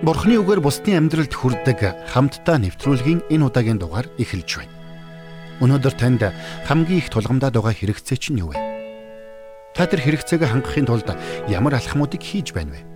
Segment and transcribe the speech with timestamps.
[0.00, 4.72] Бурхны үгээр бусдын амьдралд хүрдэг хамтдаа нэвтрүүлгийн энэ удаагийн дугаар эхэлж байна.
[5.60, 6.24] Өнөөдөр танд
[6.64, 8.56] хамгийн их тулгамдаад байгаа хэрэгцээ чинь юу вэ?
[9.76, 11.04] Та тэр хэрэгцээг хангахын тулд
[11.52, 12.88] ямар алхмуудыг хийж байна вэ?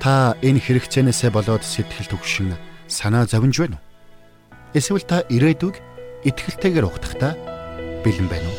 [0.00, 2.56] Та энэ хэрэгцээнээсээ болоод сэтгэл төгшин
[2.88, 3.84] санаа зовж байна уу?
[4.72, 5.76] Эсвэл та ирээдүг
[6.24, 7.36] итгэлтэйгээр ухтахдаа
[8.00, 8.58] бэлэн байна уу?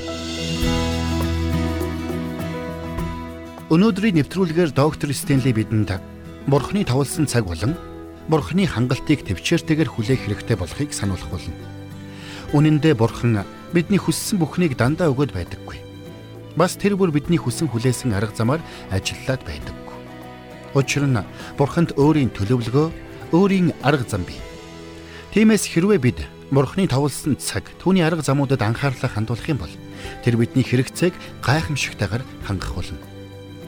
[3.74, 6.12] Өнөөдрийн нэвтрүүлгээр доктор Стенли бидэнд
[6.44, 7.80] Бурхны тавлсан цаг болон
[8.27, 11.55] Бурхны хангалтыг төвчээртэйгээр хүлээх хэрэгтэй болохыг сануулах болно.
[12.52, 15.80] Үнэн дээр Бурхан бидний хүссэн бүхнийг дандаа өгöd байдаггүй.
[16.59, 18.59] Бас тэр бүр бидний хүсэн хүлээсэн арга замаар
[18.91, 19.95] ажиллаад байдаггүй.
[20.76, 21.23] Учир нь
[21.55, 22.88] Бурханд өөрийн төлөвлөгөө,
[23.32, 24.40] өөрийн арга зам бий.
[25.32, 26.20] Тиймээс хэрвээ бид
[26.52, 29.73] Бурхны тавлсан цаг түүний арга замуудад анхаарлаа хандуулах юм бол
[30.27, 32.99] тэр бидний хэрэгцээг гайхамшигтайгаар хангах болно.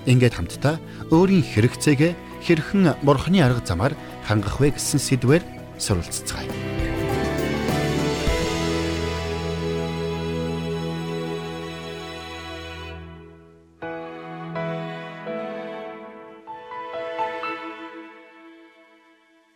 [0.06, 0.76] Ингээд хамтдаа
[1.10, 5.42] өөрийн хэрэгцээгээ хэрхэн бурхны арга замаар хангах вэ гэсэн сэдвээр
[5.82, 6.46] суралцгаая.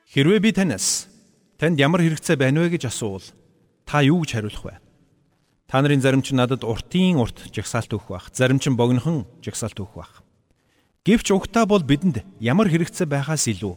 [0.09, 1.05] Хэрвээ би танаас
[1.61, 3.30] танд ямар хэрэгцээ байна вэ гэж асуувал
[3.86, 4.75] та юу гэж хариулах вэ?
[5.69, 9.94] Та нарын зарим ч надад уртын урт жагсаалт өгөх бах, зарим ч богинохон жагсаалт өгөх
[9.94, 10.25] бах.
[11.08, 13.75] Гэвч угтаа бол бидэнд ямар хэрэгцээ байхаас илүү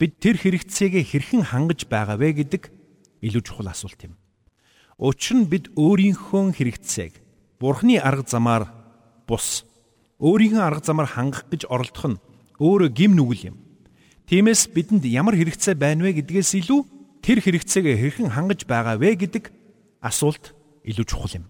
[0.00, 2.72] бид тэр хэрэгцээгээ хэрхэн хангаж байгаа вэ гэдэг
[3.20, 4.16] илүү чухал асуулт юм.
[4.96, 7.12] Учир нь бид өөрийнхөө хэрэгцээг
[7.60, 8.64] Бурхны арга замаар
[9.28, 9.68] бус
[10.18, 12.20] өөрийнхөө арга замаар хангах гэж оролдох нь
[12.58, 13.56] өөрөө гим нүгэл юм.
[14.24, 16.80] Тиймээс бидэнд ямар хэрэгцээ байна вэ гэдгээс илүү
[17.20, 19.52] тэр хэрэгцээгээ хэрхэн хангаж байгаа вэ гэдэг
[20.00, 21.46] асуулт илүү чухал юм.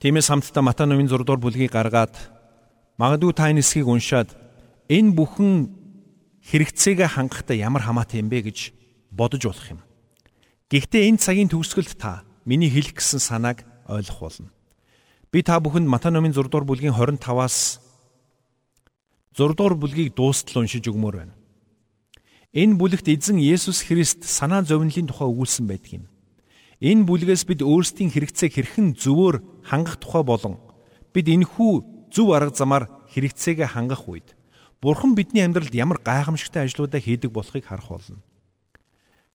[0.00, 2.37] Тиймээс хамтдаа Матай номын 6 дугаар бүлгийг гаргаад
[2.98, 4.34] Магадгүй та энэ хэсгийг уншаад
[4.90, 5.70] энэ бүхэн
[6.50, 8.74] хэрэгцээгээ хангахдаа ямар хамаатай юм бэ гэж
[9.14, 9.80] бодож болох юм.
[10.66, 14.50] Гэхдээ энэ цагийн төгсгөлд та миний хэлэх гэсэн санааг ойлгох болно.
[15.30, 17.78] Би та бүхэнд Матай номын 6 дугаар бүлгийн 25-аас
[19.30, 21.38] 6 дугаар бүлгийг дуустал уншиж өгмөр байна.
[22.50, 26.04] Энэ бүлэгт эзэн Есүс Христ санаа зовнилын тухай өгүүлсэн байдаг юм.
[26.82, 30.58] Энэ бүлгээс бид өөрсдийн хэрэгцээг хэрхэн зөвөр хангах тухай болон
[31.14, 34.38] бид энэхүү зөв арга замаар хэрэгцээгээ хангах үед
[34.80, 38.22] Бурхан бидний амьдралд ямар гайхамшигтай ажлуудаа хийдэг болохыг харах болно.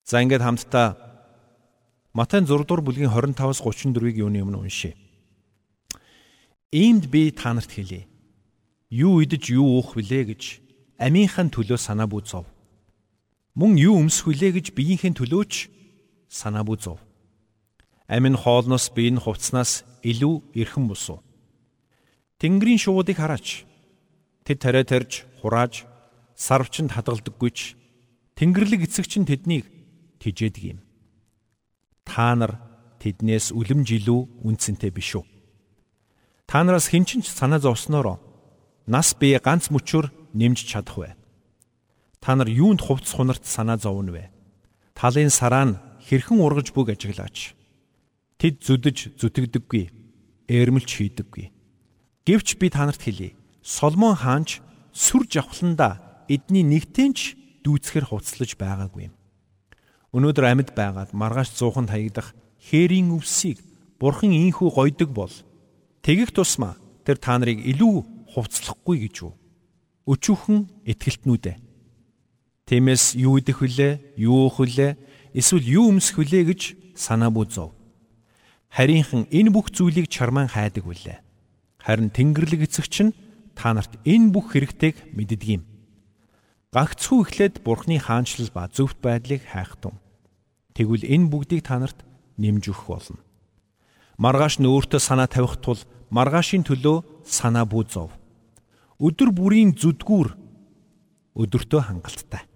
[0.06, 0.96] За ингээд хамтдаа
[2.14, 4.94] Матай 6 дугаар бүлгийн 25-аас 34-ийг юуны өмнө уншъя.
[6.72, 8.08] Иймд би та нарт хэлье.
[8.90, 10.42] Юу идэж юу уух вүлээ гэж
[11.02, 12.46] амийнхаа төлөө санаа бүү зов.
[13.58, 15.54] Мөн юу өмсөх вүлээ гэж биеийнхээ төлөөч
[16.30, 17.00] санаа бүү зов.
[18.08, 21.26] Амин хоолноос биеийн хувцснаас илүү эрхэм бусуу
[22.44, 23.64] Тэнгэрийн шуудыг хараач.
[24.44, 25.88] Тэд тариа тарьж, хурааж,
[26.36, 27.80] сарвчанд хадгалдаггүйч
[28.36, 29.64] Тэнгэрлэг эцэгч нь тэднийг
[30.20, 30.80] тижээдэг юм.
[32.04, 32.60] Та нар
[33.00, 35.24] тэднээс үлэмж илүү үнцэнтэй биш үү?
[36.44, 38.20] Та нараас хэн ч санаа зовсноор
[38.92, 41.10] нас бие ганц мөчөөр нэмж чадах вэ?
[42.20, 44.36] Та нар юунд хувцс хунарт санаа зовно вэ?
[44.92, 45.80] Талын сараа нь
[46.12, 47.56] хэрхэн ургаж бүг ажиглаач.
[48.36, 49.84] Тэд зүдэж зүтгэдэггүй,
[50.52, 51.63] ээрмэлч хийдэггүй.
[52.24, 53.36] Гэвч би та нарт хэлье.
[53.60, 54.64] Соломон хаанч
[54.96, 56.00] сүр жавхланда
[56.32, 57.36] эдний нэгтэнч
[57.68, 59.12] дүүцхэр хуцлаж байгаагүй.
[60.16, 62.32] Өнөөдөр амьд байгаад маргааш зууханд хаягдах
[62.64, 63.60] хээрийн өвсийг
[64.00, 65.34] бурхан ийхүү гойдог бол
[66.00, 69.34] тэгэх тусмаа тэр та нарыг илүү хувцлахгүй гэж үү?
[70.08, 70.60] Өчүүхэн
[70.96, 71.54] итгэлтнүүдэ.
[72.68, 74.96] Тиймээс юу идэх вүлээ, юу уух вүлээ,
[75.36, 76.62] эсвэл юу өмсөх вүлээ гэж
[76.96, 77.72] санаа бүзв.
[78.72, 81.23] Харийнхан энэ бүх зүйлийг чарман хайдаг вүлээ.
[81.84, 83.16] Харин Тэнгэрлэг эцэгч нь
[83.60, 85.64] та нарт энэ бүх хэрэгтэйг мэддэг юм.
[86.72, 90.00] Гагцхүү эхлээд Бурхны хаанчлал ба зөвхт байдлыг хайхтун.
[90.74, 92.02] Тэгвэл энэ бүгдийг та нарт
[92.40, 93.20] нэмж өгөх болно.
[94.18, 95.78] Маргааш нь өөртөө санаа тавих тул
[96.10, 98.16] маргаашийн төлөө санаа бүү зов.
[98.98, 100.40] Өдөр бүрийн зүдгүүр
[101.36, 102.48] өдөртөө хангалттай.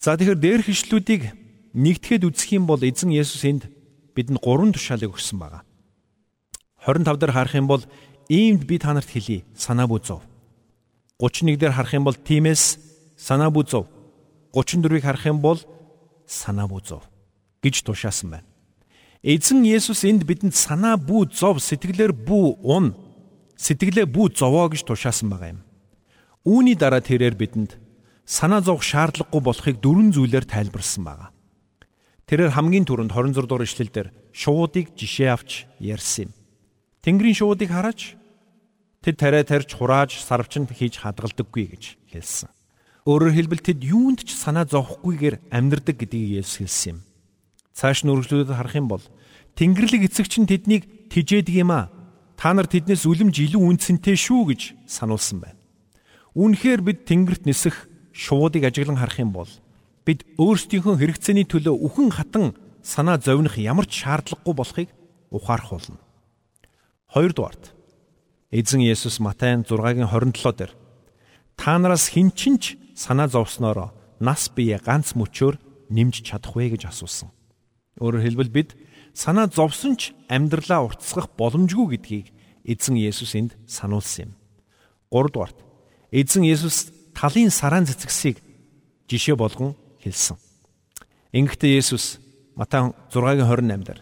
[0.00, 1.22] За тэгэхээр дээр хишлүүдийг
[1.76, 3.68] нэгтгэхэд үзэх юм бол эзэн Есүс энд
[4.16, 5.62] бидэнд гурван тушаалыг өгсөн байна.
[6.86, 7.82] 25 дээр харах юм бол
[8.28, 10.22] иймд би та нарт хэлье санаа бүзв.
[11.18, 12.78] 31 дээр харах юм бол тиймээс
[13.16, 13.84] санаа бүзв.
[14.52, 15.60] 34-ийг харах юм бол
[16.26, 17.04] санаа бүзв
[17.62, 18.48] гэж тушаасан байна.
[19.22, 22.96] Эзэн Есүс энд бидэнд санаа бүү зов сэтгэлээр бүү ун
[23.60, 25.60] сэтгэлээ бүү зовоо гэж тушаасан байгаа юм.
[26.48, 27.76] Үүний дараа тэрээр бидэнд
[28.24, 31.28] санаа зовх шаардлагагүй болохыг дөрвөн зүйлээр тайлбарлсан байгаа.
[32.24, 36.39] Тэрээр хамгийн түрүүнд 26 дугаар ишлэлдэр шуудыг жишээ авч ярьсан юм.
[37.00, 38.20] Тэнгэрийн шуудыг хараач
[39.00, 42.52] тэд тариа тарьж хурааж сарвчанд хийж хадгалдаггүй гэж хэлсэн.
[43.08, 46.98] Өөрөөр хэлбэл тэд юунд ч санаа зовхгүйгээр амьдрдаг гэдгийг Есүс хэлсэн юм.
[47.72, 49.04] Цааш нь үргэлжлүүлээд харах юм бол
[49.56, 51.88] Тэнгэрлэг эцэгч нь тэднийг тижээдэг юм аа.
[52.36, 55.60] Та нар тэднээс үлэмж илүү үнцэнтэй шүү гэж сануулсан байна.
[56.36, 59.48] Үүнхээр бид Тэнгэрт нисэх шуудыг ажиглан харах юм бол
[60.04, 62.52] бид өөрсдийнхөө хэрэгцээний төлөө үхэн хатан
[62.84, 64.88] санаа зовних ямар ч шаардлагагүй болохыг
[65.32, 65.98] ухаарах болно.
[67.10, 67.74] Хоёрдугаарт
[68.54, 70.72] Эзэн Есүс Матай 6-гийн 27 дээр
[71.58, 73.90] та нараас хэн ч ч санаа зовсноороо
[74.22, 75.58] нас бие ганц мөчөөр
[75.90, 77.34] нэмж чадах вэ гэж асуусан.
[77.98, 78.78] Өөрөөр хэлбэл бид
[79.10, 82.26] санаа зовсон ч амьдралаа уртасгах боломжгүй гэдгийг
[82.62, 84.32] эзэн Есүс энд сануулсан юм.
[85.10, 85.58] 3 дугаарт
[86.14, 88.38] эзэн Есүс талын сараан цэцгсийг
[89.10, 90.38] жишээ болгон хэлсэн.
[91.34, 92.22] Ингэхдээ Есүс
[92.54, 94.00] Матай 6:28 дээр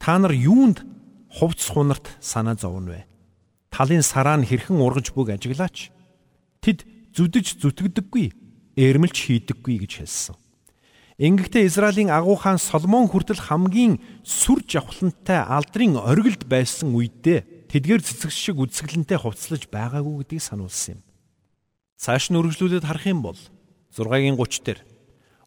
[0.00, 0.95] та нар юунд
[1.36, 3.04] хувцс хунарт санаа зовно вэ?
[3.68, 5.92] Талын сараа нь хэрхэн ургаж бүг ажиглаач.
[6.64, 8.32] Тэд зүдэж зүтгэдэггүй,
[8.80, 10.36] ээрмэлж хийдэггүй гэж хэлсэн.
[11.16, 18.28] Ингэхдээ Израилийн агуу хаан Соломон хүртэл хамгийн сүр жавхлантай алдрын оргилд байсан үедээ тэдгээр цэцэг
[18.28, 21.02] шиг үсгэлэнтэй хувцлаж байгаагүй гэдгийг сануулсан юм.
[21.96, 23.40] Цааш нь үргэлжлүүлээд харах юм бол
[23.96, 24.80] 6-гийн 30 дээр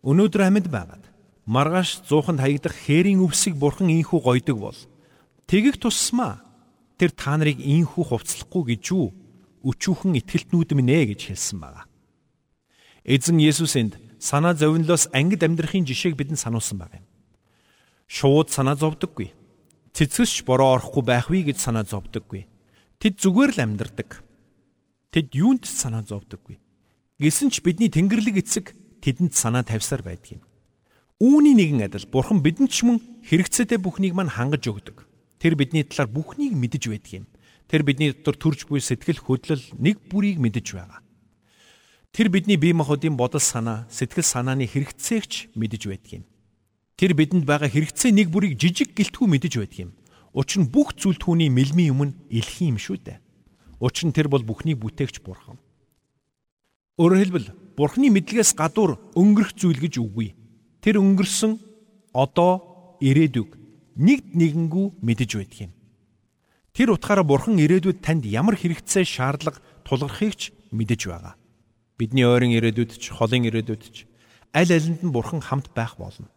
[0.01, 1.06] өнөөдөр амьд байгаад
[1.45, 4.80] маргааш зууханд хаягдах хээрийн өвсийг бурхан ийхүү гойдог бол
[5.49, 6.45] тэгэх тусмаа
[7.01, 9.09] тэр та нарыг ийхүү хувцлахгүй гэж юу
[9.65, 11.89] өчүүхэн итгэлтнүүд минь гэж хэлсэн байна.
[13.03, 17.01] Эзэн Есүс энд санаа зовнилоос ангид амьдрахын жишээг бидэнд сануулсан байна.
[18.05, 19.33] Шууд санаа зовдөггүй.
[19.97, 22.45] Цэцгэсч бороо орохгүй байх вэ гэж санаа зовдөггүй.
[23.01, 24.21] Тэд зүгээр л амьдардаг.
[25.09, 26.61] Тэд юунд санаа зовдөггүй.
[27.17, 30.43] Гэсэн ч бидний Тэнгэрлэг эцэг тэдэнд санаа тавьсаар байдаг юм.
[31.19, 35.08] Үүний нэгэн адил Бурхан бидэнд ч мөн хэрэгцээтэй бүхнийг мань хангаж өгдөг.
[35.39, 37.25] Тэр бидний талаар бүхнийг мэдэж байдаг юм.
[37.71, 41.00] Тэр бидний дотор төрж буй сэтгэл хөдлөл нэг бүрийг мэдэж байгаа.
[42.12, 46.24] Тэр бидний бие махбодын бодол санаа, сэтгэл санааны хэрэгцээгч мэдэж байдаг юм.
[47.00, 49.91] Тэр бидэнд байгаа хэрэгцээ нэг бүрийг жижиг гэлтгүй мэдэж байдаг юм.
[50.36, 53.24] Учир нь бүх зүйл түүний мэлмийн өмнө илхэн юм шүү дээ.
[53.80, 55.56] Учир нь тэр бол бүхнийг бүтээгч бурхан.
[57.00, 57.47] Өөрөөр хэлбэл
[57.80, 60.35] бурхны мэдлэгээс гадуур өнгөрөх зүйл гэж үгүй.
[60.83, 61.56] Тэр өнгөрсөн
[62.12, 63.58] одоо ирээдүг
[63.99, 65.71] нэгд нэгэнгүү мэдэж байдаг юм.
[66.71, 71.35] Тэр утгаараа Бурхан ирээдүйд танд ямар хэрэгцээ шаардлага тулгархыг ч мэдэж байгаа.
[71.99, 74.07] Бидний ойрын ирээдүйд ч холын ирээдүйд ч
[74.55, 76.31] аль алинд нь Бурхан хамт байх болно.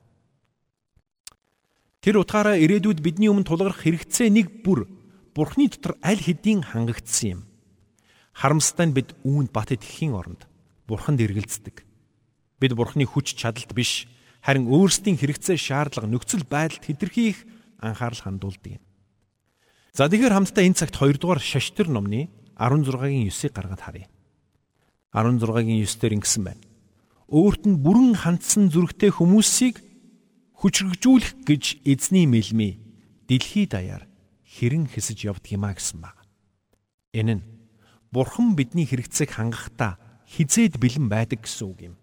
[2.03, 4.91] Тэр утгаараа ирээдүйд бидний өмнө тулгарх хэрэгцээ нэг бүр
[5.39, 7.41] Бурхны дотор аль хэдийн хангагдсан юм.
[8.35, 10.51] Харамстай нь бид үүнд бат итгэхийн оронд
[10.91, 11.87] Бурханд эргэлздэг.
[12.59, 14.11] Бид Бурхны хүч чадалт биш
[14.43, 17.47] харин өөрсдийн хэрэгцээ шаардлага нөхцөл байдалд хэтэрхий их
[17.83, 18.83] анхаарал хандуулдаг юм.
[19.93, 24.09] За тэгэхээр хамтдаа энэ цагт 2 дугаар шаштар номны 16-гийн 9-ыг гаргаад харъя.
[25.13, 26.63] 16-гийн 9-дэр ингэсэн байна.
[27.29, 29.85] Өөрт нь бүрэн хандсан зүрхтэй хүмүүсийг
[30.63, 32.81] хүчрэгжүүлэх гэж эзний мэлмий
[33.29, 34.09] дэлхий даяар
[34.47, 36.17] хэрэн хэсэж явдаг юмаа гэсэн баг.
[37.13, 37.45] Энэ нь
[38.13, 39.97] Бурхан бидний хэрэгцээг хангахдаа
[40.29, 41.95] хизээд бэлэн байдаг гэсэн үг юм.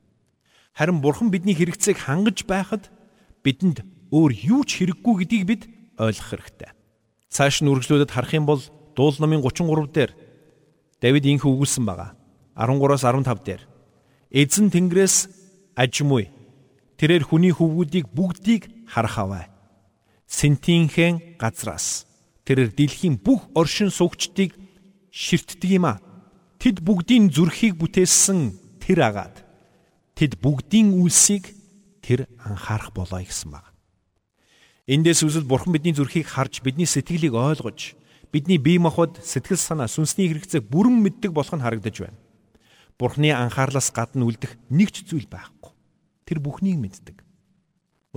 [0.73, 2.89] Харин Бурхан бидний хэрэгцээг хангаж байхад
[3.45, 5.61] бидэнд өөр юу ч хэрэггүй гэдгийг бид
[5.97, 6.71] ойлгох хэрэгтэй.
[7.29, 8.61] Цааш нь үргэлжлүүлээд харах юм бол
[8.97, 10.11] Дуул номын 33 дээр
[10.99, 12.17] Давид инх өгүүлсэн байгаа.
[12.57, 13.61] 13-аас 15 дээр
[14.29, 15.15] Эзэн Тэнгэрээс
[15.79, 16.27] ажимуй
[16.99, 19.45] тэрээр хүний хөвгүүдийг бүгдийг харах аваа.
[20.27, 22.05] Сентинхэн газраас
[22.43, 24.53] тэрээр дэлхийн бүх оршин суугчдыг
[25.09, 26.01] ширтдэг юм а.
[26.59, 29.35] Тэд бүгдийн зүрхийг бүтээсэн тэр агаад
[30.19, 31.55] тэд бүгдийн үлсийг
[32.03, 33.68] тэр анхаарах болоо гэсэн баг.
[34.89, 37.93] Эндээс үзэл Бурхан бидний зүрхийг харж бидний сэтгэлийг ойлгож
[38.33, 42.17] бидний бие махбод сэтгэл санаа сүнсний хэрэгцээг бүрэн мэддэг болох нь харагдаж байна.
[42.97, 45.77] Бурханы анхаарлаас гадна үлдэх нэг ч зүйл байхгүй.
[46.25, 47.21] Тэр бүхнийг мэддэг.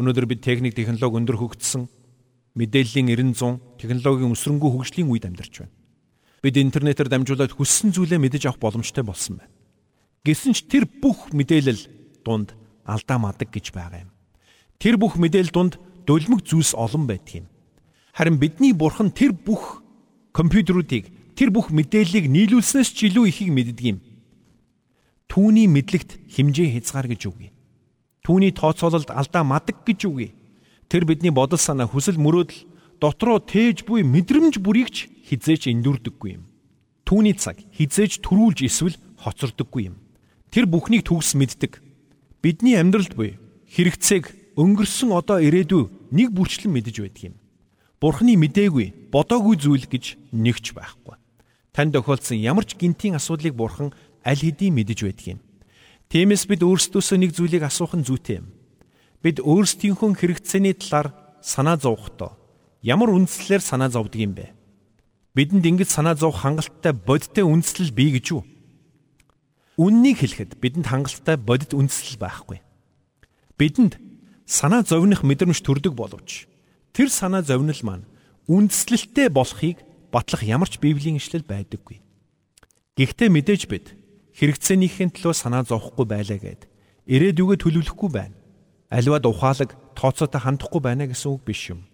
[0.00, 1.92] Өнөөдөр бид техник технологи өндөр хөгжсөн
[2.56, 5.76] мэдээллийн 90 100 технологийн өсрөнгөө хөгжлийн үед амьдарч байна.
[6.40, 9.52] Бид интернетээр дамжуулаад хүссэн зүйлээ мэдэж авах боломжтой болсон байна.
[10.24, 12.56] Гэсэн ч тэр бүх мэдээлэл дунд
[12.88, 14.10] алдаа мадаг гэж байгаа юм.
[14.80, 17.46] Тэр бүх мэдээлэл дунд дулмиг зүйлс олон байдаг юм.
[18.12, 19.82] Харин бидний бурхан тэр бүх
[20.32, 23.98] компьютеруудыг тэр бүх мэдээллийг нийлүүлснээс ч илүү ихийг мэддэг юм.
[25.32, 27.48] Түүний мэдлэгт хэмжээ хязгаар гэж үгүй.
[28.20, 30.36] Түүний тооцоололд алдаа мадаг гэж үгүй.
[30.92, 32.68] Тэр бидний бодол санаа хүсэл мөрөөдөл
[33.00, 36.44] дотроо тээж буй мэдрэмж бүрийг ч хизээч эндүрдэггүй юм.
[37.08, 39.96] Түүний цаг хизээч төрүүлж эсвэл хоцордоггүй юм.
[40.52, 41.80] Тэр бүхнийг төгс мэддэг.
[42.44, 43.40] Бидний амьдралд буй
[43.72, 47.34] хэрэгцээг өнгөрсөн одоо ирээдүй нэг бүрчлэн мэдэж байдаг юм.
[48.02, 51.16] Бурхны мдээгүй, бодоогүй зүйл гэж нэгч байхгүй.
[51.72, 53.94] Танд тохиолдсон ямар ч гинтийн асуудлыг бурхан
[54.26, 55.40] аль хэдийн мэдэж байдаг юм.
[56.12, 58.52] Тиймээс бид өөрсдөөсөө нэг зүйлийг асуух нь зүйтэй юм.
[59.24, 62.36] Бид өөрсдийнхөө хэрэгцээний талаар санаа зовхдоо
[62.82, 64.52] ямар үндслээр санаа зовдөг юм бэ?
[65.32, 68.42] Бидэнд ингэж санаа зовх хангалттай бодиттой үндслэл бий гэж юу?
[69.78, 72.60] Үннийг хэлэхэд бидэнд хангалттай бодит үндслэл байхгүй.
[73.56, 73.96] Бидэнд
[74.52, 76.44] санаа зовних мэдрэмж төрдөг боловч
[76.92, 78.04] тэр санаа зовнил маань
[78.52, 79.80] үндслэлтэй болохыг
[80.12, 82.04] батлах ямар ч библийн ишлэл байдаггүй.
[83.00, 83.96] Гэхдээ мэдээж бид
[84.36, 86.68] хэрэгцээнийхэн төлөө санаа зовхгүй байлаа гэд
[87.08, 88.36] ирээдүгөө төлөвлөхгүй байна.
[88.92, 91.88] Аливаад ухаалаг тооцоотой хандахгүй байна гэсэн үг биш юм.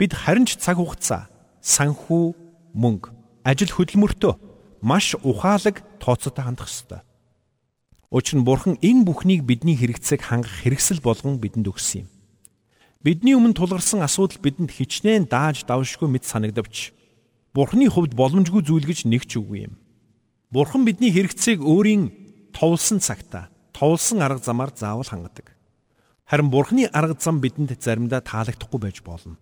[0.00, 1.28] Бид харин ч цаг хугацаа,
[1.60, 2.32] санхүү,
[2.72, 3.12] мөнгө,
[3.44, 4.32] ажил хөдөлмөртөө
[4.80, 7.04] маш ухаалаг тооцоотой хандах ёстой.
[8.16, 12.12] Учир нь Бурхан энэ бүхнийг бидний хэрэгцээг хангах хэрэгсэл болгон бидэнд өгсөн юм.
[13.04, 16.96] Бидний өмнө тулгарсан асуудал бидэнд хичнээн дааж давшгүй мэд санагдавч
[17.52, 19.76] Бурханы хувьд боломжгүй зүйл гэж нэг ч үгүй юм.
[20.48, 22.08] Бурхан бидний хэрэгцээг өөрийн
[22.56, 25.52] товлсон цагта, товлсон арга замаар заавал хангадаг.
[26.24, 29.36] Харин Бурханы арга зам бидэнд заримдаа таалагдахгүй байж болно.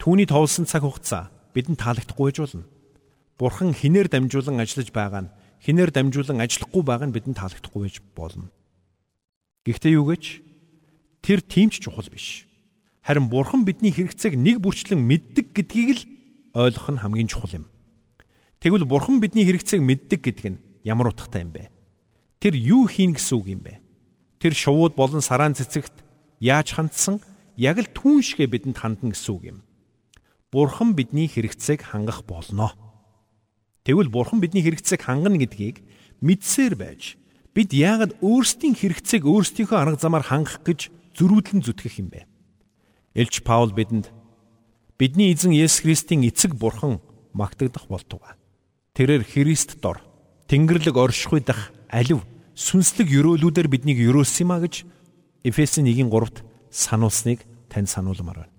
[0.00, 2.64] Түүний товлсон цаг хугацаа бидэнд таалагдахгүй байж болно.
[3.36, 5.32] Бурхан хинээр дамжуулан ажиллаж байгаа нь
[5.64, 8.50] хинээр дамжуулан ажиллахгүй байгаа нь бидэнд таалагдахгүй байж болно.
[9.66, 10.24] Гэхдээ юу гэж
[11.22, 12.46] тэр тиймч чухал биш.
[13.02, 16.02] Харин Бурхан бидний хэрэгцээг нэг бүрчлэн мэддэг гэдгийг л
[16.58, 17.66] ойлгох нь хамгийн чухал юм.
[18.58, 21.70] Тэгвэл бурхан бидний хэрэгцээг мэддэг гэдэг нь ямар утгатай юм бэ?
[22.42, 23.78] Тэр юу хийн гэсэн үг юм бэ?
[24.42, 25.94] Тэр шувууд болон сараан цэцэгт
[26.42, 27.22] яаж хандсан
[27.54, 29.58] яг л түүн шигэ бидэнд хандна гэсэн үг юм.
[30.50, 32.74] Бурхан бидний хэрэгцээг хангах болно.
[33.88, 35.80] Тэгвэл бурхан бидний хэрэгцээг хангана гэдгийг
[36.20, 37.16] мэдсээр байж
[37.56, 42.28] бид яагаад өөрсдийн хэрэгцээг өөрсдийнхөө арга замаар хангах гэж зөрүүдлэн зүтгэх юм бэ?
[43.16, 44.12] Элч Паул бидэнд
[45.00, 47.00] бидний эзэн Есүс Христийн эцэг бурхан
[47.32, 48.36] магтагдах болтугай.
[48.92, 50.04] Тэрээр Христ дор
[50.52, 52.20] Тэнгэрлэг оршихуй дах алив
[52.60, 54.84] сүнслэг өрөөлүүдээр биднийг өрөөлсөн юм а гэж
[55.48, 57.40] Эфесийн 1:3-т сануулсныг
[57.72, 58.54] танд сануулмаар байна.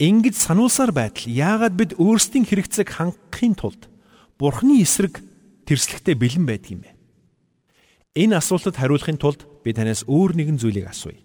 [0.00, 3.87] Ингэж сануулсаар байтал яагаад бид өөрсдийн хэрэгцээг хангахын тулд
[4.38, 5.20] Бурхны эсрэг
[5.66, 6.90] тэрслэхтэй бэлэн байдаг юм бэ?
[8.14, 11.18] Энэ асуултад хариулахын тулд би танаас өөр нэгэн зүйлийг асууя.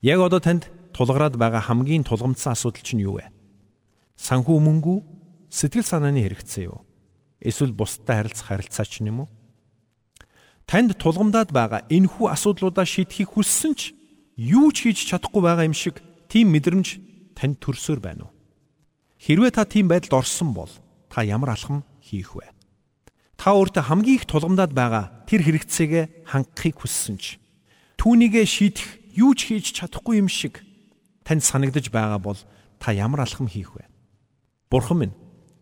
[0.00, 3.28] Яг одоо танд тулгараад байгаа хамгийн тулгамдсан асуудал чинь юу вэ?
[4.16, 5.04] Санхүү мөнгө,
[5.52, 6.86] сэтгэл санааны хэрэгцээ юу?
[7.40, 9.28] эсвэл бусдад харилцах харилцаа ч юм уу?
[10.66, 13.94] Танд тулгамдаад байгаа энэхүү асуудлуудаа шийдэхийг хүссэн ч
[14.34, 16.98] юу ч хийж чадахгүй байгаа юм шиг тийм мэдрэмж
[17.38, 18.32] танд төрсөөр байна уу?
[19.20, 20.72] Хэрвээ та тийм байдалд орсон бол
[21.08, 22.50] та ямар алхам хийх вэ?
[23.36, 27.36] Та өөртөө хамгийн их тулгамдаад байгаа тэр хэрэгцээгээ хангахыг хүссэн ч
[28.00, 30.64] түүнийгээ шийдэх юу ч хийж чадахгүй юм шиг
[31.26, 32.38] танд санагдаж байгаа бол
[32.78, 33.84] та ямар алхам хийх вэ?
[34.70, 35.16] Бурхан минь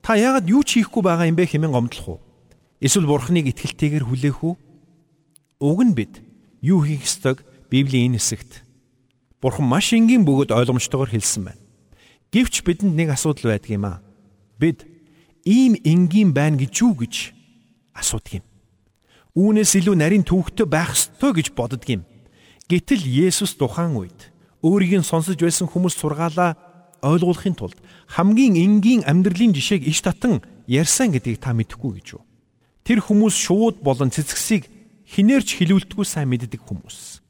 [0.04, 2.20] Та яагаад юу ч хийхгүй байгаа юм бэ хэмээн гомдлох уу?
[2.76, 4.54] Эсвэл Бурхныг итгэлтэйгээр хүлээх үү?
[5.64, 6.20] Уг нь бид
[6.60, 7.40] юу хийх ёстойг
[7.72, 8.60] Библийн энэ хэсэгт
[9.40, 11.62] Бурхан маш энгийн бөгөөд ойлгомжтойгоор хэлсэн байна.
[12.36, 14.04] Гэвч бидэнд нэг асуудал байдаг юм аа.
[14.60, 14.84] Бид
[15.44, 17.14] ийм энгийн байна гэж юу гэж
[17.92, 18.44] асуудаг юм.
[19.36, 22.02] Үүнээс илүү нарийн түүхтэй байх ёстой гэж боддог юм.
[22.68, 24.32] Гэтэл Есүс тухайн үед
[24.64, 26.56] өөрийг нь сонсож байсан хүмүүс сургаалаа
[27.04, 27.76] ойлгуулахын тулд
[28.08, 32.24] хамгийн энгийн амьдралын жишээг иш татан ярьсан гэдгийг та мэдэхгүй гэж юу?
[32.88, 34.72] Тэр хүмүүс шууд болон цэцгсийг
[35.04, 37.20] хинээрч хилүүлдэггүй сайн мэддэг хүмүүс.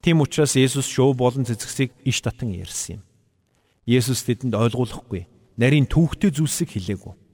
[0.00, 3.02] Тийм учраас Есүс шуу болон цэцгсийг иш татан ярьсан юм.
[3.84, 5.28] Есүс тэдэнд ойлгуулахгүй
[5.60, 7.25] нарийн түүхтэй зүйлсийг хэлээгүй.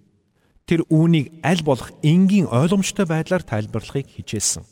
[0.66, 4.62] Тэр үүнийг аль болох энгийн ойлгомжтой байдлаар тайлбарлахыг хичээсэн.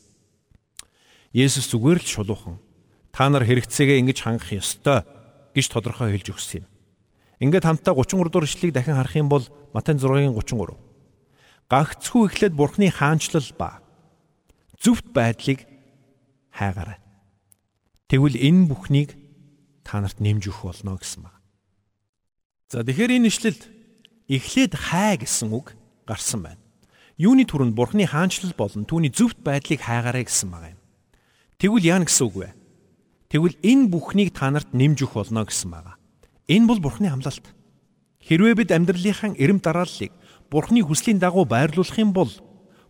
[1.35, 2.57] Есүс зүгээр л шулуухан
[3.11, 5.03] та нар хэрэгцээгээ ингэж хангах ёстой
[5.55, 6.71] гэж тодорхой хэлж өгсөн юм.
[7.43, 9.45] Ингээд хамтдаа 33 дугаар ишлэгийг дахин харах юм бол
[9.75, 10.77] Матай 6-гийн 33.
[11.71, 13.79] Гагцхүү эхлээд Бурхны хаанчлал ба
[14.79, 15.67] зөвхт байдлыг
[16.51, 16.99] хайгаарай.
[18.11, 19.11] Тэгвэл энэ бүхнийг
[19.87, 21.41] та нарт нэмж өгөх болно гэсэн байна.
[22.71, 23.63] За тэгэхээр энэ ишлэлд
[24.27, 25.79] эхлээд хай гэсэн үг
[26.11, 26.61] гарсан байна.
[27.15, 30.81] Юуны түрүүнд Бурхны хаанчлал болон түүний зөвхт байдлыг хайгаарай гэсэн байгаа юм.
[31.63, 32.51] Тэгвэл яа гэсэн үг вэ?
[33.31, 35.95] Тэгвэл энэ бүхнийг та нарт нэмж өгөх болно гэсэн байгаа.
[36.51, 37.47] Энэ бол Бурхны хамлалт.
[38.27, 40.11] Хэрвээ бид амьдралынхаа эрэм дарааллыг
[40.51, 42.33] Бурхны хүслийн дагуу байрлуулах юм бол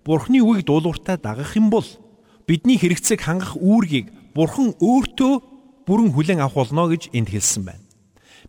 [0.06, 1.84] Бурхны үгийг дуулууртаа дагах юм бол
[2.48, 5.32] бидний хэрэгцээг хангах үүргийг Бурхан өөртөө
[5.84, 7.84] бүрэн хүлээн авах болно гэж энд хэлсэн байна.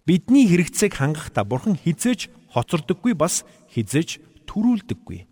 [0.05, 5.25] Бидний хэрэгцээг хангахдаа Бурхан хизээж хоцордоггүй бас хизээж төрүүлдэггүй.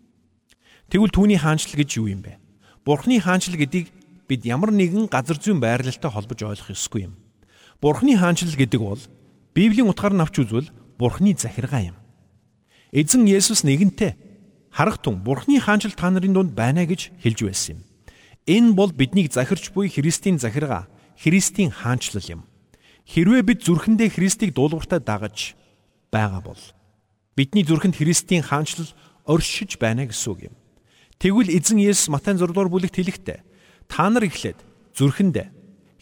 [0.88, 2.40] Тэгвэл түүний хаанчлал гэж юу юм бэ?
[2.88, 3.92] Бурхны хаанчлал гэдгийг
[4.24, 7.20] бид ямар нэгэн газар зүйн байрлалтай холбож ойлгох ёсгүй юм.
[7.84, 9.02] Бурхны хаанчлал гэдэг бол
[9.52, 11.96] Библийн утгаар нь авч үзвэл Бурхны захиргаа юм.
[12.90, 14.16] Эзэн Есүс нэгэнтээ
[14.72, 17.80] харах тун Бурхны хаанчил та нарын дунд байна гэж хэлж байсан юм.
[18.46, 22.42] Энэ бол биднийг захирч буй Христийн захиргаа, Христийн хаанчлал юм.
[23.06, 25.54] Хэрвээ бид зүрхэндээ Христийг дуулууртаа дагаж
[26.10, 26.62] байгаа бол
[27.36, 28.90] бидний зүрхэнд Христийн хаанчлал
[29.30, 30.54] оршиж байна гэсэн үг юм.
[31.22, 33.38] Тэгвэл эзэн Есүс Матай 6 дугаар бүлэгт хэлэхдээ
[33.86, 34.58] та нар ихлээд
[34.98, 35.36] зүрхэнд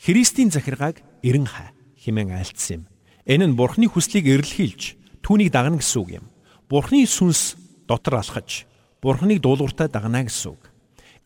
[0.00, 2.82] Христийн захиргааг эрен хай хэмээн айлтсан юм.
[3.28, 6.26] Энэ нь Бурхны хүслийг эрэлхийлж түүнийг дагна гэсэн үг юм.
[6.70, 8.64] Бурхны сүнс дотор алхаж
[9.02, 10.62] Бурхныг дуулууртаа дагна гэсэн үг.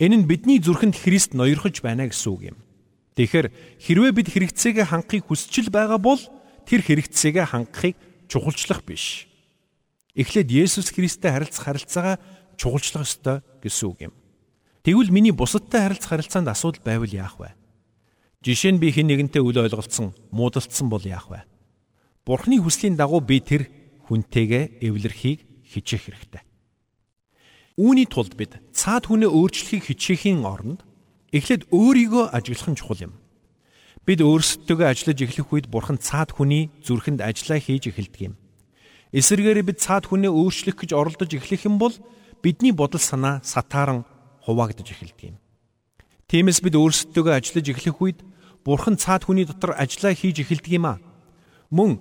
[0.03, 2.59] Энэ нь бидний зүрхэнд Христ ноёрхож байна гэсэн үг юм.
[3.15, 6.21] Тэгэхээр хэрвээ бид хэрэгцээгээ хангахыг хүсчил байгаа бол
[6.65, 9.29] тэр хэрэгцээгээ хангахыг чухалчлах биш.
[10.13, 12.17] Эхлээд Есүс Христтэй харилцах харилцаагаа
[12.61, 14.15] чухалчлах ёстой гэсэн үг юм.
[14.85, 17.57] Тэгвэл миний бусадтай харилцах харилцаанд асуудал байвал яах вэ?
[18.45, 21.49] Жишээ нь би хэн нэгэнтэй үл ойлголцсон, муудалцсан бол яах вэ?
[22.29, 23.73] Бурхны хүслийн дагуу би тэр
[24.11, 26.43] хүнтэйгээ эвлэрхийг хичээх хэрэгтэй.
[27.81, 30.85] Үүний тулд бид цаад хүнээ өөрчлөхийг хичээхийн оронд
[31.33, 33.15] эхлээд өөрийгөө ажиглах нь чухал юм.
[34.05, 38.35] Бид өөрсдөө ажиллаж эхлэх үед Бурхан цаад хүний зүрхэнд ажиллаа хийж эхэлдэг юм.
[39.13, 41.93] Эсвэргээр бид цаад хүнээ өөрчлөх гэж оролдож эхлэх юм бол
[42.41, 44.09] бидний бодол санаа сатааран
[44.49, 45.37] хуваагдж эхэлдэг юм.
[46.33, 48.19] Тиймээс бид өөрсдөө ажиллаж эхлэх үед
[48.65, 50.97] Бурхан цаад хүний дотор ажиллаа хийж эхэлдэг юм а.
[51.69, 52.01] Мөн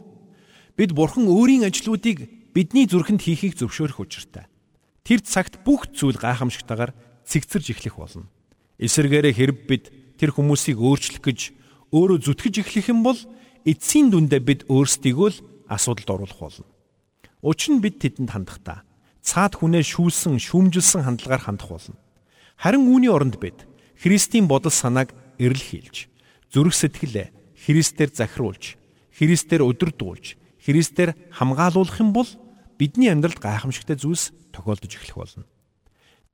[0.79, 4.47] бид Бурхан өөрийн ажлуудыг бидний зүрхэнд хийхийг зөвшөөрөх учиртай.
[5.03, 6.95] Тэр цагт бүх зүйл гайхамшигтайгаар
[7.27, 8.31] цэгцэрж эхлэх болно.
[8.79, 11.39] Эсвэргээрээ хэрв бид тэр хүмүүсийг өөрчлөх гэж
[11.91, 13.19] өөрөө зүтгэж эхлэх юм бол
[13.67, 16.70] эцсийн дүндээ бид өөрсдийгөө л асуудалд оруулах болно.
[17.41, 18.85] Учир нь бид тэдэнд хандахдаа
[19.21, 21.97] цаад хүнээ шүүлсэн, шүүмжилсэн хандлагаар хандах болно.
[22.57, 23.65] Харин үүний оронд бид
[23.97, 26.09] Христийн бодол санааг эрэл хийлж,
[26.49, 27.33] зүрх сэтгэлээ
[27.65, 28.77] Христээр захируулж,
[29.13, 30.25] Христээр өдөрдүүлж,
[30.65, 32.29] Христээр хамгаалуулах юм бол
[32.77, 35.45] бидний амьдралд гайхамшигтай зүйлс тохиолдож эхлэх болно.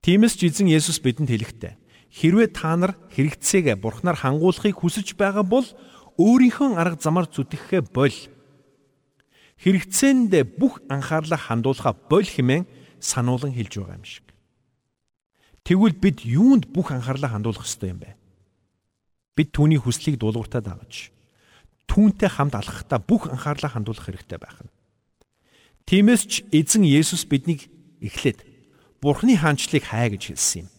[0.03, 1.73] Тиймээс ч эзэн Есүс бидэнд хэлэхдээ
[2.11, 5.67] хэрвээ та нар хэрэгцээг бурхнаар хангуулахыг хүсэж байгаа бол
[6.15, 8.15] өөрийнхөө арга замаар зүтгэхээ боль.
[9.61, 12.69] Хэрэгцээнд бүх анхаарлаа хандуулахаа боль хэмээн
[13.01, 14.25] сануулan хэлж байгаа юм шиг.
[15.65, 18.15] Тэгвэл бид юунд бүх анхаарлаа хандуулах ёстой юм бэ?
[19.35, 21.11] Бид түүний хүслийг дуулууртаа дагаж
[21.87, 24.71] түүнтэй хамт алхахдаа бүх анхаарлаа хандуулах хэрэгтэй байх нь.
[25.87, 27.71] Тиймээс ч эзэн Есүс биднийг
[28.03, 28.43] эхлээд
[28.99, 30.69] Бурхны хаанчлыг хай гэж хэлсэн юм.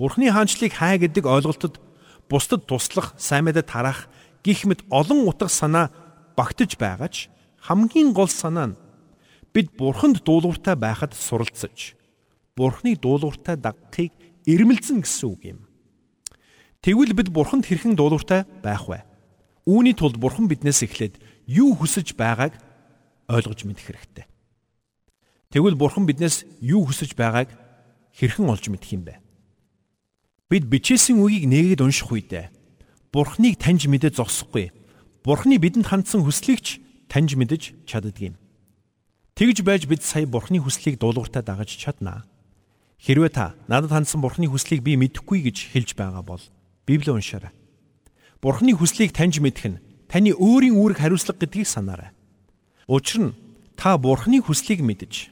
[0.00, 1.78] Бурхны хаанчлыг хай гэдэг ойлголтод
[2.26, 4.08] бусдад туслах, сайн мэдээ тарах
[4.40, 5.92] гих мэт олон утга санаа
[6.34, 7.28] багтаж байгаа ч
[7.64, 8.78] хамгийн гол санаа нь
[9.56, 11.96] бид Бурханд дуулууртай байхад суралцж
[12.52, 14.12] Бурхны дуулууртай дагахыг
[14.44, 15.58] ирмэлзэн гэсэн үг юм.
[16.84, 19.00] Тэгвэл бид Бурханд хэрхэн дуулууртай байх вэ?
[19.64, 21.16] Үүний тулд Бурхан биднээс эхлээд
[21.48, 22.52] юу хүсэж байгааг
[23.32, 24.26] ойлгож мэдэх хэрэгтэй.
[25.48, 27.48] Тэгвэл Бурхан биднээс юу хүсэж байгааг
[28.12, 29.16] хэрхэн олж мэдэх юм бэ?
[30.52, 32.52] Бид бичээсийн үгийг нээгээд унших үедээ
[33.08, 34.68] Бурханыг таньж мэдээ зогсохгүй.
[35.24, 36.83] Бурханы бидэнд хандсан хүслийг ч
[37.14, 38.34] таньж мэдэж чаддаг юм.
[39.38, 42.26] Тэгж байж бид сая Бурханы хүслийг дуулууртаа дагаж чаднаа.
[42.98, 46.42] Хэрвээ та надад хандсан Бурханы хүслийг би мэдэхгүй гэж хэлж байгаа бол
[46.90, 47.54] Библи уншаарай.
[48.42, 49.78] Бурханы хүслийг таньж мэдэх нь
[50.10, 52.10] таны өөрийн үүрэг хариуцлага гэдгийг санаарай.
[52.90, 53.36] Учир нь
[53.78, 55.30] та Бурхны хүслийг мэдж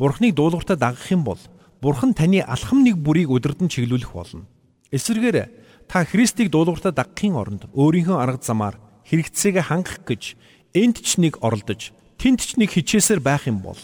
[0.00, 1.40] Бурхныг дуулууртаа дагах юм бол
[1.84, 4.48] Бурхан таны алхам нэг бүрийг өдөрдөн чиглүүлэх болно.
[4.88, 5.52] Эсвэргээр
[5.84, 10.36] та Христийг дуулууртаа дагахын оронд өөрийнхөө арга замаар хэрэгцээгээ хангах гэж
[10.74, 13.78] энд ч нэг оролдож, тэнд ч нэг хичээсээр байх юм бол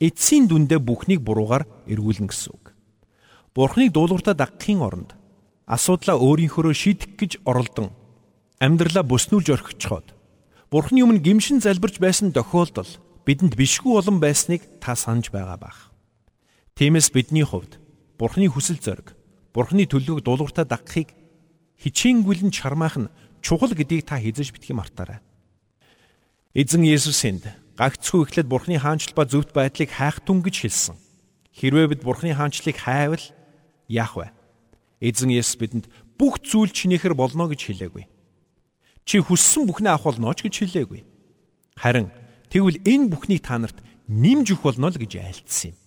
[0.00, 2.72] эцсийн дүндээ бүхнийг буруугаар эргүүлнэ гэсэн үг.
[3.52, 5.10] Бурхныг дуулууртаа дагахын оронд
[5.68, 7.92] асуудлаа өөрийнхөөрөө шийдэх гэж оролдон
[8.62, 10.16] амьдралаа бүснүүлж орхичход
[10.70, 12.86] Бурхны өмнө гимшин залбирч байсан тохиолдол
[13.26, 15.90] бидэнд бишгүй улам байсныг та санаж байгаа бах.
[16.78, 17.82] Тиймээс бидний хувьд
[18.14, 19.18] Бурхны хүсэл зориг,
[19.50, 21.10] Бурхны төлөвөг дуулууртаа дагахыг
[21.82, 23.10] хичээнгүйлэн чармаах нь
[23.42, 25.18] чухал гэдгийг та хизэж битгий мартаарай.
[26.50, 27.46] Эзэн Есүс энд
[27.78, 30.98] гагцхүү эхлээд Бурхны хаанчл ба зөвхт байдлыг хайх тун гэж хэлсэн.
[31.54, 33.22] Хэрвээ бид Бурхны хаанчлыг хайвал
[33.86, 34.34] яах вэ?
[34.98, 35.86] Эзэн Есүс бидэнд
[36.18, 38.10] бүх зүйл чинээхэр болно гэж хэлээгүй.
[39.06, 41.06] Чи хүссэн бүхнээ авах болно ч гэж хэлээгүй.
[41.78, 42.10] Харин
[42.50, 43.78] тэгвэл энэ бүхнийг та нарт
[44.10, 45.78] нэмж өгөх болно л гэж айлтсан юм.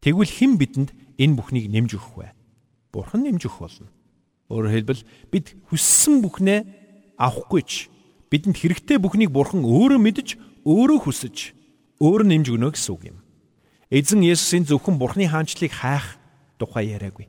[0.00, 2.32] Тэгвэл хэн бидэнд энэ бүхнийг нэмж өгөх вэ?
[2.88, 3.92] Бурхан нэмж өгөх болно.
[4.48, 6.60] Өөрөөр хэлбэл бид хүссэн бүхнээ
[7.20, 7.92] авахгүй ч
[8.30, 10.28] бидэнд хэрэгтэй бүхнийг Бурхан өөрөө мэдж,
[10.64, 11.36] өөрөө хүсэж,
[11.98, 13.18] өөрөө нэмж өгнө гэсэн үг юм.
[13.90, 16.16] Эзэн Есүсийн зөвхөн Бурханы хаанчлыг хайх
[16.56, 17.26] тухай яриаггүй.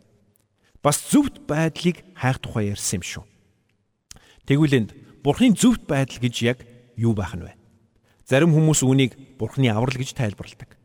[0.86, 3.24] Бас зөвхт байдлыг хайх тухай ярьсан юм шүү.
[4.46, 4.90] Тэгвэл энд
[5.26, 6.58] Бурхны зөвхт байдал гэж яг
[6.98, 7.54] юу байх нь вэ?
[8.30, 10.78] Зарим хүмүүс үүнийг Бурхны аврал гэж тайлбарладаг.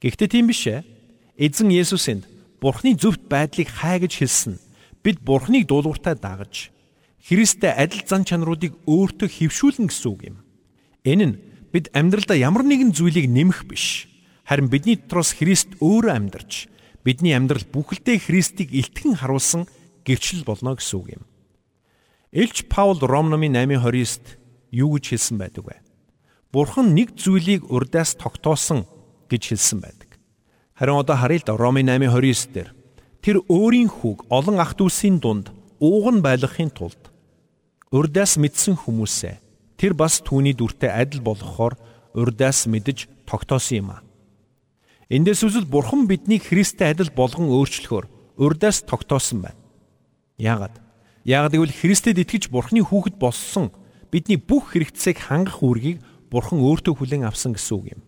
[0.00, 0.84] Гэхдээ тийм биш ээ.
[1.36, 2.24] Эзэн Есүс энд
[2.60, 4.56] Бурхны зөвхт байдлыг хай гэж хэлсэн.
[5.02, 6.70] бид Бурхныг дуулууртаа дагаж
[7.22, 10.36] Христтэй адил зан чанаруудыг өөртөө хөвшүүлнэ гэсэн үг юм.
[11.06, 11.38] Энэ нь
[11.70, 14.10] бид амьдралдаа ямар нэгэн зүйлийг нэмэх биш.
[14.42, 16.66] Харин бидний дотроос Христ өөрөө амьдарч
[17.06, 19.70] бидний амьдрал бүхэлдээ Христийг илтгэн харуулсан
[20.02, 21.22] гэрчлэл болно гэсэн үг юм.
[22.34, 24.38] Илч Паул Ром номын 8:29-д
[24.74, 25.76] юу гэж хэлсэн байдаг вэ?
[26.50, 28.84] Бурхан нэг зүйлийг урдаас тогтоосон
[29.30, 30.18] гэж хэлсэн байдаг.
[30.74, 32.70] Харин одоо харъя л да Ромын 8:29 дээр
[33.22, 37.01] тэр өөрийн хүүг олон ах дүүсийн дунд ууг нь байлгахын тулд
[37.92, 39.36] урдаас мэдсэн хүмүүсээ
[39.76, 41.76] тэр бас түүний дүртэй адил болгохоор
[42.16, 44.00] урдаас мэдж тогтоосон юм а.
[45.12, 48.08] Эндээс үзэл Бурхан биднийг Христтэй адил болгон өөрчлөхөөр
[48.40, 49.60] урдаас тогтоосон байна.
[50.40, 50.80] Яагаад?
[51.28, 53.68] Яагаад гэвэл Христэд итгэж Бурханы хүүхэд болсон
[54.08, 56.00] бидний бүх хэрэгцээг хангах үүргийг
[56.32, 58.00] Бурхан өөртөө хүлээн авсан гэсэн үг юм.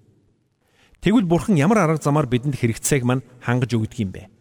[1.05, 4.33] Тэгвэл Бурхан ямар арга замаар бидэнд хэрэгцээг мань хангаж өгдөг юм бэ?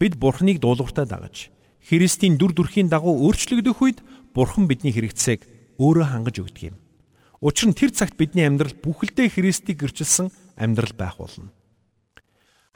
[0.00, 1.52] Бид Бурханыг дуулууртаа дагаж
[1.86, 3.98] Христийн дүр төрхийн дагуу өөрчлөгдөх үед
[4.36, 6.76] Бурхан бидний хэрэгцээг өөрөө хангаж өгдөг юм.
[7.40, 10.28] Учир нь тэр цагт бидний амьдрал бүхэлдээ Христийг гэрчилсэн
[10.60, 11.48] амьдрал байх болно.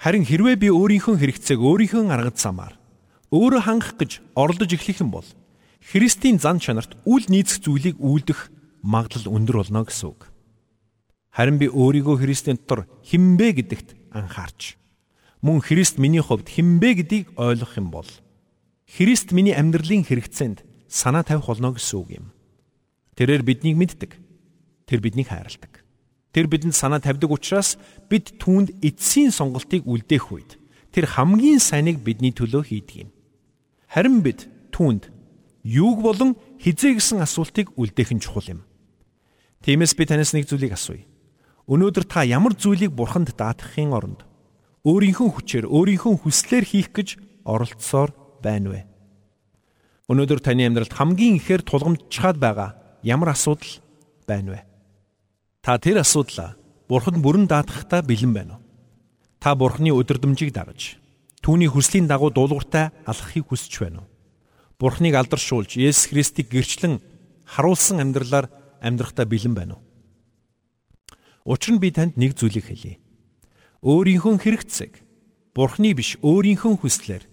[0.01, 2.81] Харин хэрвээ би өөрийнхөө хэрэгцээг өөрийнхөө арга замаар
[3.29, 5.29] өөрөө хангах гэж оролдож эхлэх юм бол
[5.85, 8.49] Христийн зан чанарт үл нийцэх зүйлийг үйлдэх
[8.81, 10.33] магадлал өндөр болно гэсэн үг.
[11.29, 14.81] Харин би өөрийгөө Христийн дотор хинбэ гэдэгт анхаарч
[15.45, 18.09] мөн Христ миний хувьд хинбэ гэдгийг ойлгох юм бол
[18.89, 22.27] Христ миний амьдралын хэрэгцээнд санаа тавих болно гэсэн үг юм.
[23.15, 24.19] Тэрээр биднийг мэддэг.
[24.91, 25.87] Тэр биднийг хайрладаг.
[26.35, 27.79] Тэр бидэнд санаа тавьдаг учраас
[28.11, 30.59] бид түүнд эцсийн сонголтыг үлдээх үед
[30.95, 33.11] тэр хамгийн сайныг бидний төлөө хийдэг юм.
[33.91, 35.11] Харин бид түүнд
[35.67, 38.61] юуг болон хизээ гэсэн асуултыг үлдээх нь чухал юм.
[39.67, 41.03] Тиймээс би танаас нэг зүйлийг асууя.
[41.67, 44.27] Өнөөдөр та ямар зүйлийг бурханд даатгахын оронд
[44.87, 47.09] өөрийнхөө хүчээр, өөрийнхөө хүслээр хийх гэж
[47.45, 48.81] оролцсоор байна вэ?
[50.11, 52.75] Өнөөдөр таны амьдралд хамгийн ихээр тулгамдчаад байгаа
[53.07, 53.79] ямар асуудал
[54.27, 54.61] байна вэ?
[55.63, 56.59] Та тэр асуудлаа
[56.91, 58.65] бурханд бүрэн даатгахтаа бэлэн байна уу?
[59.39, 60.99] Та бурханы өдөрдмжийг дагаж
[61.47, 64.11] түүний хүслийн дагуу дуулууртай алхахыг хүсэж байна уу?
[64.83, 66.99] Бурхныг алдаршуулж Есүс Христийг гэрчлэн
[67.47, 68.51] харуулсан амьдралаар
[68.83, 69.85] амьдрахтаа бэлэн байна уу?
[71.55, 72.99] Учир нь би танд нэг зүйлийг хэлье.
[73.87, 75.07] Өөрийнхөө хэрэгцээг
[75.55, 77.25] Бурхны биш өөрийнхөө хүслээр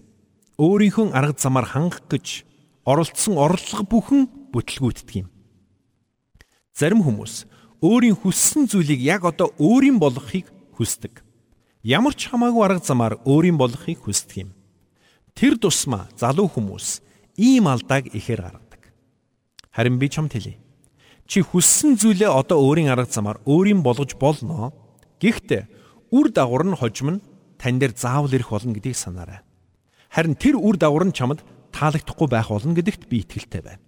[0.61, 2.46] өөрийнхөө арга замаар хангах гэж
[2.87, 4.21] оролцсон орлого бүхэн
[4.55, 5.29] бүтлгүүтдэг юм.
[6.71, 7.43] Зарим хүмүүс
[7.83, 10.47] өөрийн хүссэн зүйлийг яг одоо өөрийн болгохыг
[10.79, 11.19] хүсдэг.
[11.83, 14.51] Ямар ч хамаагүй арга замаар өөрийн болгохыг хүсдэг юм.
[15.35, 17.03] Тэр тусмаа залуу хүмүүс
[17.35, 18.81] ийм алдааг ихээр гаргадаг.
[19.75, 20.55] Харин би чамд хэлье.
[21.27, 24.71] Чи хүссэн зүйлээ одоо өөрийн арга замаар өөрийн болгож болно.
[25.19, 25.67] Гэхдээ
[26.15, 27.23] үр дагавар нь хожим нь
[27.59, 29.43] тань дээр заавал ирэх болно гэдгийг санаарай.
[30.07, 31.43] Харин тэр үр дагавар нь чамд
[31.77, 33.83] таалагдахгүй байх болно гэдэгт би итгэлтэй байна.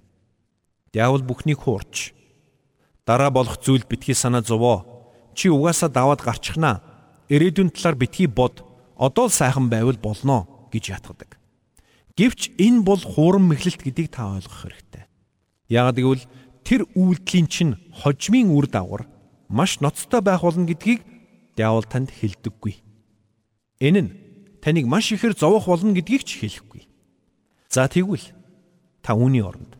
[0.93, 2.13] Диавол бүхнийг хуурч
[3.09, 4.85] дараа болох зүйл битгий санаа зовоо.
[5.33, 6.85] Чи угаасаа даваад гарчихнаа.
[7.33, 8.61] Ирээдүйн талаар битгий бод.
[9.01, 11.41] Одоо л сайхан байвал болно гэж ятгадаг.
[12.13, 15.09] Гэвч энэ бол хуурам мэхлэлт гэдгийг та ойлгох хэрэгтэй.
[15.73, 16.25] Яагад гэвэл
[16.61, 19.09] тэр үйлдэлийн чинь хожмын үр дагавар
[19.49, 21.01] маш ноцтой байх болно гэдгийг
[21.57, 22.77] диавол танд хэлдэггүй.
[23.81, 24.11] Энэ нь
[24.61, 26.68] таныг маш ихээр зовох болно гэдгийг ч хэлэхгүй.
[27.69, 28.33] За тэгвэл
[29.05, 29.77] та үүний оронд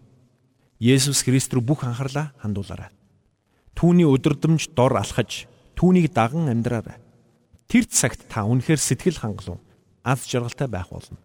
[0.78, 2.94] Есүс Христ рүү бүх анхаарлаа хандуулаарай.
[3.74, 7.02] Түүний өдөрдмж дор алхаж, түүнийг даган амьдраарай.
[7.66, 9.60] Тэр цагт та үнэхээр сэтгэл хангалуун,
[10.06, 11.18] аз жаргалтай байх болно.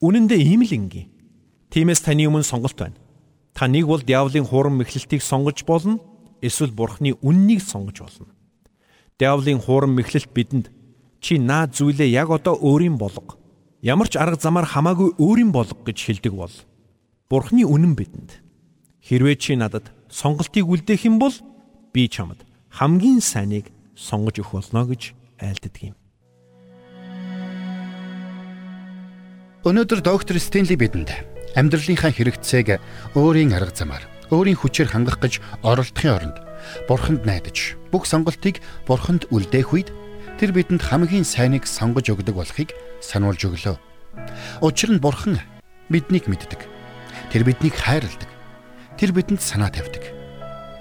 [0.00, 1.12] Үнэн дээр ийм л ингийн.
[1.70, 2.98] Тиймээс таны өмнө сонголт байна.
[3.54, 6.00] Та нэг бол диавлын хуурам мэхлэлтийг сонгож болно,
[6.42, 8.32] эсвэл бурхны үннийг сонгож болно.
[9.20, 10.72] Диавлын хуурам мэхлэлт бидэнд
[11.20, 13.37] чи наа зүйлээ яг одоо өөрийн болго.
[13.78, 16.50] Ямар ч арга замаар хамаагүй өөрийн болго гэж хэлдэг бол
[17.30, 18.42] бурхны үнэн бидэнд
[19.06, 21.30] хэрвээ чи надад сонголтыг үлдээх юм бол
[21.94, 22.42] би чамд
[22.74, 25.96] хамгийн сайныг сонгож өгөх болно гэж айлддаг юм.
[29.62, 31.14] Өнөөдөр доктор Стенли бидэнд
[31.54, 32.82] амьдралынхаа хэрэгцээг
[33.14, 34.02] өөрийн арга замаар,
[34.34, 36.36] өөрийн хүчээр хангах гэж оролдохын оронд
[36.90, 38.58] Бурханд найдаж, бүх сонголтыг
[38.90, 39.94] Бурханд үлдээх үед
[40.38, 42.70] тэр бидэнд хамгийн сайныг сонгож өгдөг болохыг
[43.02, 43.76] сануулж өглөө.
[44.62, 45.42] Учир нь Бурхан
[45.90, 46.62] биднийг мэддэг.
[47.34, 48.30] Тэр биднийг хайрладаг.
[48.94, 50.14] Тэр бидэнд санаа тавьдаг.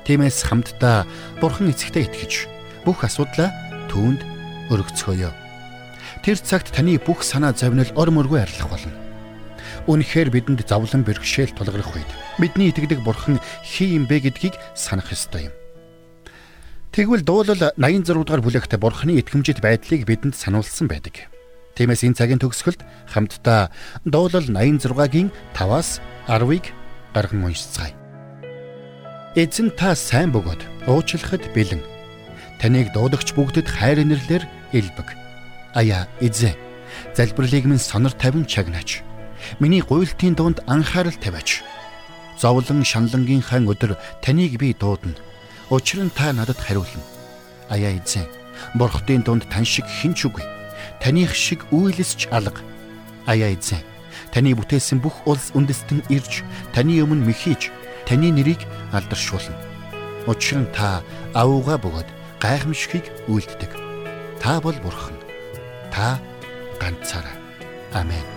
[0.05, 1.09] Тиймээс хамтдаа
[1.41, 2.45] Бурхан эцэгтэй итгэж
[2.85, 3.49] бүх асуудлаа
[3.89, 4.21] түүнд
[4.69, 5.33] өргөцгөөё.
[6.21, 8.93] Тэр цагт таны бүх санаа зовнил ор мөргүй арилах болно.
[9.89, 15.49] Үнэхээр бидэнд зовлон бэрхшээл тулгарх үед бидний итгэдэг бурхан хий юм бэ гэдгийг санах ёстой
[15.49, 15.53] юм.
[16.97, 21.29] Тэгвэл дуулал 86 дугаар бүлэгт бурханы итгэмжит байдлыг бидэнд сануулсан байдаг.
[21.77, 22.81] Тиймээс энэ цагийн төгсгөлд
[23.13, 23.69] хамтдаа
[24.01, 26.73] дуулал 86-гийн 5-аас 10-ыг
[27.13, 27.93] гарган уншицгаая.
[29.37, 31.85] Эзэн та сайн бөгөөд уучлахад бэлэн.
[32.57, 35.13] Таныг дуудагч бүгдэд хайр инэрлэр илбэг.
[35.77, 36.57] Аяа эзэн
[37.13, 39.05] залбирлыг минь сонор тавин чагнаач.
[39.61, 41.61] Миний гуйлтын дунд анхаарал тавиач.
[42.41, 45.13] Зовлон шаналнгийнхаа өдөр таныг би дуудана.
[45.69, 47.03] Учир нь та надад хариулна.
[47.69, 48.27] Аяа эзэн
[48.79, 50.45] бурхтын дунд тань шиг хинч үгүй.
[51.03, 52.63] Таних шиг үйлсч алга.
[53.27, 53.83] Аяа эзэн
[54.31, 57.67] таны бүтээсэн бүх улс үндэстэн ирж таны өмнө мэхийж
[58.07, 58.63] таны нэрийг
[58.95, 59.59] алдаршуулна.
[60.23, 61.03] Учир нь та
[61.35, 62.07] авууга бөгөөд
[62.39, 63.71] гайхамшигыг үйлддэг.
[64.39, 65.19] Та бол бурхан.
[65.91, 66.19] Та
[66.79, 67.35] ганцаараа.
[67.91, 68.36] Амен.